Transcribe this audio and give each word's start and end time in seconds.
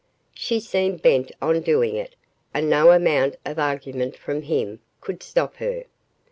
She 0.33 0.59
seemed 0.59 1.03
bent 1.03 1.31
on 1.43 1.61
doing 1.61 1.95
it 1.95 2.15
and 2.55 2.67
no 2.67 2.89
amount 2.89 3.35
of 3.45 3.59
argument 3.59 4.17
from 4.17 4.41
him 4.41 4.79
could 4.99 5.21
stop 5.21 5.57
her. 5.57 5.83